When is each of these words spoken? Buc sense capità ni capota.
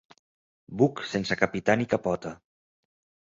Buc 0.81 1.03
sense 1.09 1.37
capità 1.43 1.77
ni 1.81 1.87
capota. 1.91 2.31